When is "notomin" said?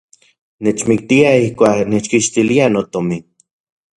2.75-3.23